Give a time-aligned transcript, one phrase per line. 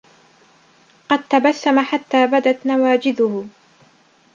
[1.09, 3.47] قَدْ تَبَسَّمَ حَتَّى بَدَتْ نَوَاجِذُهُ